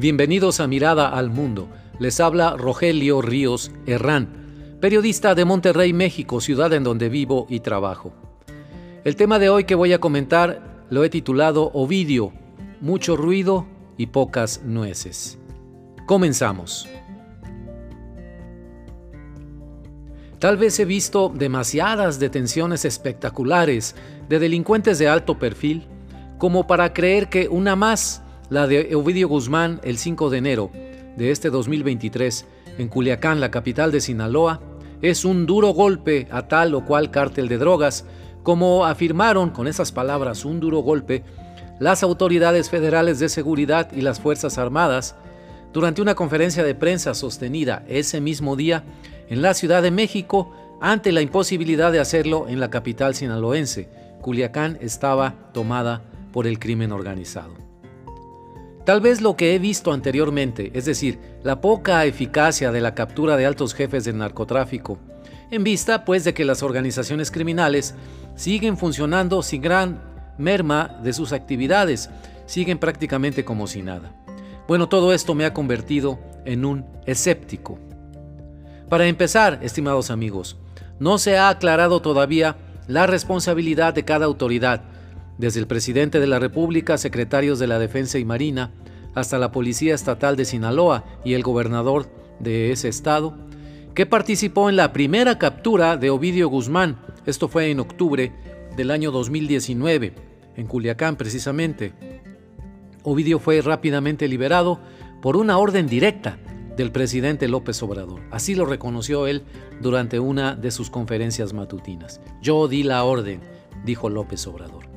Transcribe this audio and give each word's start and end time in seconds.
Bienvenidos 0.00 0.60
a 0.60 0.66
Mirada 0.66 1.10
al 1.10 1.28
Mundo. 1.28 1.68
Les 1.98 2.20
habla 2.20 2.56
Rogelio 2.56 3.20
Ríos 3.20 3.70
Herrán, 3.84 4.78
periodista 4.80 5.34
de 5.34 5.44
Monterrey, 5.44 5.92
México, 5.92 6.40
ciudad 6.40 6.72
en 6.72 6.84
donde 6.84 7.10
vivo 7.10 7.46
y 7.50 7.60
trabajo. 7.60 8.14
El 9.04 9.14
tema 9.14 9.38
de 9.38 9.50
hoy 9.50 9.64
que 9.64 9.74
voy 9.74 9.92
a 9.92 10.00
comentar 10.00 10.86
lo 10.88 11.04
he 11.04 11.10
titulado 11.10 11.70
Ovidio, 11.74 12.32
mucho 12.80 13.14
ruido 13.14 13.66
y 13.98 14.06
pocas 14.06 14.62
nueces. 14.64 15.38
Comenzamos. 16.06 16.88
Tal 20.38 20.56
vez 20.56 20.80
he 20.80 20.86
visto 20.86 21.28
demasiadas 21.28 22.18
detenciones 22.18 22.86
espectaculares 22.86 23.94
de 24.30 24.38
delincuentes 24.38 24.98
de 24.98 25.08
alto 25.08 25.38
perfil 25.38 25.86
como 26.38 26.66
para 26.66 26.94
creer 26.94 27.28
que 27.28 27.48
una 27.48 27.76
más, 27.76 28.22
la 28.50 28.66
de 28.66 28.94
Ovidio 28.96 29.28
Guzmán 29.28 29.80
el 29.84 29.96
5 29.96 30.28
de 30.28 30.38
enero 30.38 30.70
de 31.16 31.30
este 31.30 31.50
2023 31.50 32.46
en 32.78 32.88
Culiacán, 32.88 33.40
la 33.40 33.50
capital 33.50 33.92
de 33.92 34.00
Sinaloa, 34.00 34.60
es 35.02 35.24
un 35.24 35.46
duro 35.46 35.68
golpe 35.68 36.26
a 36.30 36.48
tal 36.48 36.74
o 36.74 36.84
cual 36.84 37.10
cártel 37.10 37.48
de 37.48 37.58
drogas, 37.58 38.04
como 38.42 38.84
afirmaron 38.84 39.50
con 39.50 39.68
esas 39.68 39.92
palabras 39.92 40.44
un 40.44 40.60
duro 40.60 40.80
golpe 40.80 41.22
las 41.78 42.02
autoridades 42.02 42.68
federales 42.68 43.18
de 43.20 43.28
seguridad 43.28 43.90
y 43.92 44.00
las 44.02 44.20
Fuerzas 44.20 44.58
Armadas 44.58 45.14
durante 45.72 46.02
una 46.02 46.14
conferencia 46.14 46.64
de 46.64 46.74
prensa 46.74 47.14
sostenida 47.14 47.84
ese 47.88 48.20
mismo 48.20 48.56
día 48.56 48.84
en 49.28 49.42
la 49.42 49.54
Ciudad 49.54 49.82
de 49.82 49.92
México 49.92 50.52
ante 50.80 51.12
la 51.12 51.22
imposibilidad 51.22 51.92
de 51.92 52.00
hacerlo 52.00 52.48
en 52.48 52.58
la 52.58 52.68
capital 52.68 53.14
sinaloense. 53.14 53.88
Culiacán 54.20 54.76
estaba 54.80 55.34
tomada 55.52 56.02
por 56.32 56.46
el 56.46 56.58
crimen 56.58 56.92
organizado. 56.92 57.69
Tal 58.84 59.00
vez 59.00 59.20
lo 59.20 59.36
que 59.36 59.54
he 59.54 59.58
visto 59.58 59.92
anteriormente, 59.92 60.70
es 60.74 60.86
decir, 60.86 61.18
la 61.42 61.60
poca 61.60 62.04
eficacia 62.06 62.72
de 62.72 62.80
la 62.80 62.94
captura 62.94 63.36
de 63.36 63.46
altos 63.46 63.74
jefes 63.74 64.04
del 64.04 64.18
narcotráfico, 64.18 64.98
en 65.50 65.64
vista 65.64 66.04
pues 66.04 66.24
de 66.24 66.32
que 66.32 66.44
las 66.44 66.62
organizaciones 66.62 67.30
criminales 67.30 67.94
siguen 68.36 68.78
funcionando 68.78 69.42
sin 69.42 69.60
gran 69.60 70.02
merma 70.38 70.98
de 71.02 71.12
sus 71.12 71.32
actividades, 71.32 72.08
siguen 72.46 72.78
prácticamente 72.78 73.44
como 73.44 73.66
si 73.66 73.82
nada. 73.82 74.12
Bueno, 74.66 74.88
todo 74.88 75.12
esto 75.12 75.34
me 75.34 75.44
ha 75.44 75.52
convertido 75.52 76.18
en 76.44 76.64
un 76.64 76.86
escéptico. 77.04 77.78
Para 78.88 79.06
empezar, 79.06 79.58
estimados 79.62 80.10
amigos, 80.10 80.56
no 80.98 81.18
se 81.18 81.36
ha 81.36 81.48
aclarado 81.48 82.00
todavía 82.00 82.56
la 82.86 83.06
responsabilidad 83.06 83.94
de 83.94 84.04
cada 84.04 84.26
autoridad, 84.26 84.82
desde 85.40 85.58
el 85.58 85.66
presidente 85.66 86.20
de 86.20 86.26
la 86.26 86.38
República, 86.38 86.98
secretarios 86.98 87.58
de 87.58 87.66
la 87.66 87.78
Defensa 87.78 88.18
y 88.18 88.26
Marina, 88.26 88.72
hasta 89.14 89.38
la 89.38 89.50
Policía 89.50 89.94
Estatal 89.94 90.36
de 90.36 90.44
Sinaloa 90.44 91.04
y 91.24 91.32
el 91.32 91.42
gobernador 91.42 92.10
de 92.38 92.72
ese 92.72 92.88
estado, 92.88 93.36
que 93.94 94.04
participó 94.04 94.68
en 94.68 94.76
la 94.76 94.92
primera 94.92 95.38
captura 95.38 95.96
de 95.96 96.10
Ovidio 96.10 96.48
Guzmán, 96.48 96.98
esto 97.24 97.48
fue 97.48 97.70
en 97.70 97.80
octubre 97.80 98.32
del 98.76 98.90
año 98.90 99.10
2019, 99.10 100.12
en 100.56 100.66
Culiacán 100.66 101.16
precisamente. 101.16 101.94
Ovidio 103.02 103.38
fue 103.38 103.62
rápidamente 103.62 104.28
liberado 104.28 104.78
por 105.22 105.38
una 105.38 105.56
orden 105.56 105.86
directa 105.86 106.38
del 106.76 106.92
presidente 106.92 107.48
López 107.48 107.82
Obrador. 107.82 108.20
Así 108.30 108.54
lo 108.54 108.66
reconoció 108.66 109.26
él 109.26 109.42
durante 109.80 110.20
una 110.20 110.54
de 110.54 110.70
sus 110.70 110.90
conferencias 110.90 111.54
matutinas. 111.54 112.20
Yo 112.42 112.68
di 112.68 112.82
la 112.82 113.04
orden, 113.04 113.40
dijo 113.84 114.10
López 114.10 114.46
Obrador. 114.46 114.89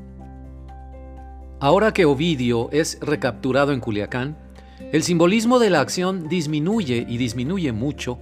Ahora 1.63 1.93
que 1.93 2.03
Ovidio 2.03 2.69
es 2.73 2.97
recapturado 2.99 3.71
en 3.71 3.79
Culiacán, 3.79 4.35
el 4.91 5.01
simbolismo 5.01 5.59
de 5.59 5.69
la 5.69 5.79
acción 5.79 6.27
disminuye 6.27 7.05
y 7.07 7.15
disminuye 7.15 7.71
mucho 7.71 8.19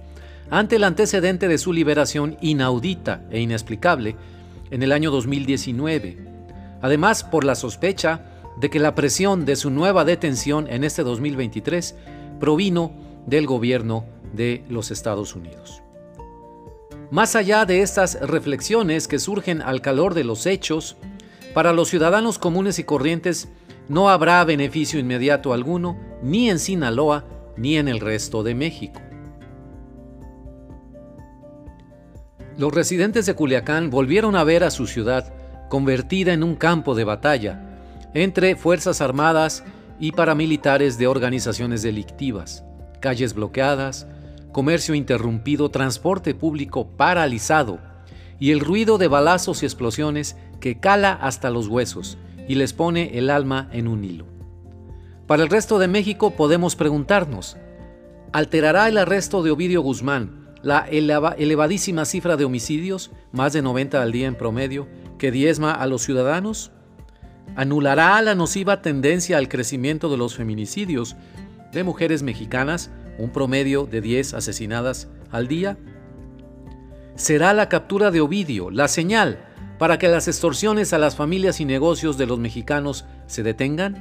ante 0.48 0.76
el 0.76 0.84
antecedente 0.84 1.48
de 1.48 1.58
su 1.58 1.72
liberación 1.72 2.36
inaudita 2.40 3.24
e 3.32 3.40
inexplicable 3.40 4.14
en 4.70 4.84
el 4.84 4.92
año 4.92 5.10
2019. 5.10 6.18
Además, 6.82 7.24
por 7.24 7.42
la 7.42 7.56
sospecha 7.56 8.26
de 8.60 8.70
que 8.70 8.78
la 8.78 8.94
presión 8.94 9.44
de 9.44 9.56
su 9.56 9.70
nueva 9.70 10.04
detención 10.04 10.68
en 10.68 10.84
este 10.84 11.02
2023 11.02 11.96
provino 12.38 12.92
del 13.26 13.48
gobierno 13.48 14.04
de 14.32 14.64
los 14.68 14.92
Estados 14.92 15.34
Unidos. 15.34 15.82
Más 17.10 17.34
allá 17.34 17.64
de 17.64 17.82
estas 17.82 18.20
reflexiones 18.20 19.08
que 19.08 19.18
surgen 19.18 19.62
al 19.62 19.80
calor 19.80 20.14
de 20.14 20.22
los 20.22 20.46
hechos, 20.46 20.96
para 21.54 21.72
los 21.72 21.88
ciudadanos 21.88 22.38
comunes 22.38 22.78
y 22.78 22.84
corrientes 22.84 23.48
no 23.88 24.08
habrá 24.08 24.42
beneficio 24.44 24.98
inmediato 24.98 25.52
alguno 25.52 25.98
ni 26.22 26.48
en 26.48 26.58
Sinaloa 26.58 27.24
ni 27.56 27.76
en 27.76 27.88
el 27.88 28.00
resto 28.00 28.42
de 28.42 28.54
México. 28.54 29.00
Los 32.56 32.72
residentes 32.72 33.26
de 33.26 33.34
Culiacán 33.34 33.90
volvieron 33.90 34.36
a 34.36 34.44
ver 34.44 34.64
a 34.64 34.70
su 34.70 34.86
ciudad 34.86 35.32
convertida 35.68 36.32
en 36.32 36.42
un 36.42 36.54
campo 36.54 36.94
de 36.94 37.04
batalla 37.04 37.80
entre 38.14 38.56
Fuerzas 38.56 39.00
Armadas 39.00 39.64
y 39.98 40.12
paramilitares 40.12 40.98
de 40.98 41.06
organizaciones 41.06 41.82
delictivas, 41.82 42.64
calles 43.00 43.34
bloqueadas, 43.34 44.06
comercio 44.52 44.94
interrumpido, 44.94 45.70
transporte 45.70 46.34
público 46.34 46.88
paralizado 46.88 47.78
y 48.38 48.50
el 48.50 48.60
ruido 48.60 48.98
de 48.98 49.08
balazos 49.08 49.62
y 49.62 49.66
explosiones 49.66 50.36
que 50.62 50.78
cala 50.78 51.12
hasta 51.12 51.50
los 51.50 51.66
huesos 51.66 52.16
y 52.46 52.54
les 52.54 52.72
pone 52.72 53.18
el 53.18 53.30
alma 53.30 53.68
en 53.72 53.88
un 53.88 54.04
hilo. 54.04 54.26
Para 55.26 55.42
el 55.42 55.50
resto 55.50 55.80
de 55.80 55.88
México 55.88 56.30
podemos 56.30 56.76
preguntarnos, 56.76 57.56
¿alterará 58.32 58.88
el 58.88 58.96
arresto 58.96 59.42
de 59.42 59.50
Ovidio 59.50 59.82
Guzmán 59.82 60.54
la 60.62 60.86
elevadísima 60.88 62.04
cifra 62.04 62.36
de 62.36 62.44
homicidios, 62.44 63.10
más 63.32 63.52
de 63.52 63.62
90 63.62 64.00
al 64.00 64.12
día 64.12 64.28
en 64.28 64.36
promedio, 64.36 64.86
que 65.18 65.32
diezma 65.32 65.72
a 65.72 65.88
los 65.88 66.02
ciudadanos? 66.02 66.70
¿Anulará 67.56 68.22
la 68.22 68.36
nociva 68.36 68.82
tendencia 68.82 69.38
al 69.38 69.48
crecimiento 69.48 70.08
de 70.08 70.16
los 70.16 70.36
feminicidios 70.36 71.16
de 71.72 71.82
mujeres 71.82 72.22
mexicanas, 72.22 72.92
un 73.18 73.30
promedio 73.30 73.86
de 73.86 74.00
10 74.00 74.34
asesinadas 74.34 75.08
al 75.32 75.48
día? 75.48 75.76
¿Será 77.16 77.52
la 77.52 77.68
captura 77.68 78.12
de 78.12 78.20
Ovidio 78.20 78.70
la 78.70 78.86
señal 78.86 79.48
para 79.82 79.98
que 79.98 80.06
las 80.06 80.28
extorsiones 80.28 80.92
a 80.92 80.98
las 80.98 81.16
familias 81.16 81.58
y 81.58 81.64
negocios 81.64 82.16
de 82.16 82.26
los 82.26 82.38
mexicanos 82.38 83.04
se 83.26 83.42
detengan? 83.42 83.96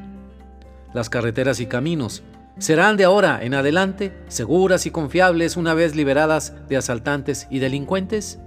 Las 0.93 1.09
carreteras 1.09 1.59
y 1.59 1.65
caminos 1.65 2.21
serán 2.59 2.97
de 2.97 3.03
ahora 3.03 3.39
en 3.41 3.55
adelante 3.55 4.15
seguras 4.27 4.85
y 4.85 4.91
confiables 4.91 5.57
una 5.57 5.73
vez 5.73 5.95
liberadas 5.95 6.53
de 6.69 6.77
asaltantes 6.77 7.47
y 7.49 7.57
delincuentes? 7.57 8.37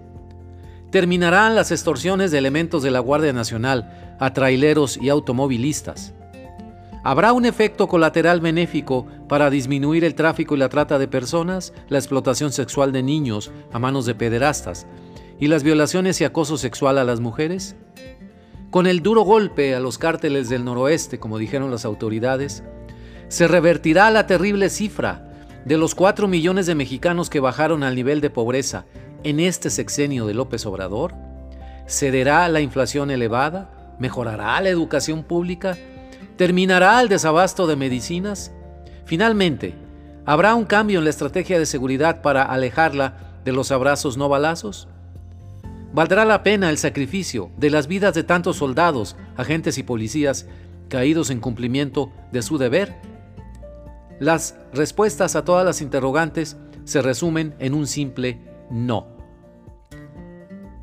¿Terminarán 0.93 1.57
las 1.57 1.73
extorsiones 1.73 2.31
de 2.31 2.39
elementos 2.39 2.85
de 2.85 2.93
la 2.93 3.01
Guardia 3.01 3.33
Nacional 3.33 4.17
a 4.21 4.33
traileros 4.33 4.97
y 4.97 5.09
automovilistas? 5.09 6.15
¿Habrá 7.03 7.33
un 7.33 7.47
efecto 7.47 7.89
colateral 7.89 8.41
benéfico 8.41 9.09
para 9.29 9.51
disminuir 9.51 10.05
el 10.05 10.15
tráfico 10.15 10.55
y 10.55 10.59
la 10.59 10.69
trata 10.69 11.01
de 11.01 11.09
personas, 11.09 11.73
la 11.89 11.99
explotación 11.99 12.53
sexual 12.53 12.93
de 12.93 13.03
niños 13.03 13.51
a 13.73 13.81
manos 13.81 14.07
de 14.07 14.15
pederastas 14.15 14.87
y 15.39 15.49
las 15.49 15.63
violaciones 15.63 16.21
y 16.21 16.25
acoso 16.25 16.57
sexual 16.59 16.99
a 16.99 17.05
las 17.05 17.21
mujeres? 17.21 17.77
Con 18.71 18.87
el 18.87 19.03
duro 19.03 19.23
golpe 19.23 19.75
a 19.75 19.81
los 19.81 19.99
cárteles 19.99 20.49
del 20.49 20.65
noroeste, 20.65 21.19
como 21.19 21.39
dijeron 21.39 21.71
las 21.71 21.85
autoridades, 21.85 22.65
se 23.29 23.49
revertirá 23.49 24.11
la 24.11 24.27
terrible 24.27 24.69
cifra 24.69 25.31
de 25.65 25.79
los 25.79 25.95
4 25.95 26.29
millones 26.29 26.67
de 26.67 26.75
mexicanos 26.75 27.31
que 27.31 27.41
bajaron 27.41 27.83
al 27.83 27.95
nivel 27.95 28.21
de 28.21 28.31
pobreza 28.31 28.85
en 29.23 29.41
este 29.41 29.71
sexenio 29.71 30.27
de 30.27 30.35
López 30.35 30.67
Obrador? 30.67 31.15
¿Cederá 31.87 32.49
la 32.49 32.61
inflación 32.61 33.11
elevada? 33.11 33.97
¿Mejorará 33.99 34.61
la 34.61 34.69
educación 34.69 35.23
pública? 35.23 35.77
¿Terminará 36.37 37.01
el 37.01 37.09
desabasto 37.09 37.67
de 37.67 37.77
medicinas? 37.77 38.53
Finalmente, 39.05 39.75
¿habrá 40.27 40.55
un 40.55 40.65
cambio 40.65 40.99
en 40.99 41.05
la 41.05 41.11
estrategia 41.11 41.59
de 41.59 41.67
seguridad 41.67 42.23
para 42.23 42.43
alejarla 42.43 43.39
de 43.45 43.53
los 43.53 43.71
abrazos 43.71 44.17
no 44.17 44.29
balazos? 44.29 44.89
¿Valdrá 45.95 46.25
la 46.25 46.43
pena 46.43 46.71
el 46.71 46.79
sacrificio 46.79 47.53
de 47.57 47.71
las 47.71 47.87
vidas 47.87 48.15
de 48.15 48.25
tantos 48.25 48.57
soldados, 48.57 49.15
agentes 49.37 49.79
y 49.79 49.85
policías 49.85 50.49
caídos 50.89 51.31
en 51.31 51.39
cumplimiento 51.39 52.11
de 52.33 52.43
su 52.43 52.59
deber? 52.59 52.97
Las 54.19 54.57
respuestas 54.73 55.37
a 55.37 55.45
todas 55.45 55.65
las 55.65 55.81
interrogantes 55.81 56.57
se 56.83 57.01
resumen 57.01 57.55
en 57.61 57.75
un 57.75 57.87
simple 57.87 58.41
no. 58.73 59.07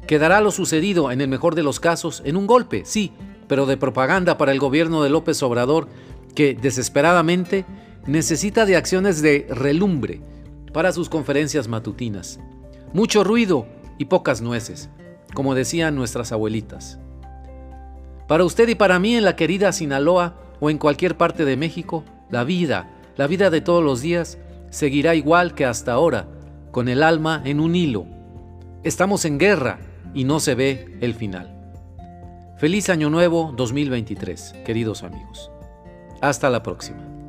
¿Quedará 0.07 0.39
lo 0.39 0.49
sucedido, 0.49 1.11
en 1.11 1.19
el 1.19 1.27
mejor 1.27 1.55
de 1.55 1.63
los 1.63 1.81
casos, 1.81 2.21
en 2.23 2.37
un 2.37 2.47
golpe? 2.47 2.83
Sí, 2.85 3.11
pero 3.49 3.65
de 3.65 3.75
propaganda 3.75 4.37
para 4.37 4.53
el 4.53 4.59
gobierno 4.59 5.03
de 5.03 5.09
López 5.09 5.43
Obrador, 5.43 5.89
que 6.35 6.53
desesperadamente 6.53 7.65
necesita 8.07 8.65
de 8.65 8.77
acciones 8.77 9.21
de 9.21 9.45
relumbre 9.49 10.21
para 10.71 10.93
sus 10.93 11.09
conferencias 11.09 11.67
matutinas. 11.67 12.39
Mucho 12.93 13.25
ruido 13.25 13.67
y 13.97 14.05
pocas 14.05 14.41
nueces 14.41 14.89
como 15.33 15.55
decían 15.55 15.95
nuestras 15.95 16.31
abuelitas. 16.31 16.99
Para 18.27 18.45
usted 18.45 18.67
y 18.69 18.75
para 18.75 18.99
mí 18.99 19.15
en 19.15 19.25
la 19.25 19.35
querida 19.35 19.71
Sinaloa 19.71 20.35
o 20.59 20.69
en 20.69 20.77
cualquier 20.77 21.17
parte 21.17 21.45
de 21.45 21.57
México, 21.57 22.03
la 22.29 22.43
vida, 22.43 22.89
la 23.17 23.27
vida 23.27 23.49
de 23.49 23.61
todos 23.61 23.83
los 23.83 24.01
días 24.01 24.37
seguirá 24.69 25.15
igual 25.15 25.53
que 25.53 25.65
hasta 25.65 25.93
ahora, 25.93 26.27
con 26.71 26.87
el 26.87 27.03
alma 27.03 27.41
en 27.43 27.59
un 27.59 27.75
hilo. 27.75 28.05
Estamos 28.83 29.25
en 29.25 29.37
guerra 29.37 29.79
y 30.13 30.23
no 30.23 30.39
se 30.39 30.55
ve 30.55 30.97
el 31.01 31.13
final. 31.13 31.57
Feliz 32.57 32.89
Año 32.89 33.09
Nuevo 33.09 33.53
2023, 33.55 34.55
queridos 34.65 35.03
amigos. 35.03 35.51
Hasta 36.21 36.49
la 36.49 36.63
próxima. 36.63 37.20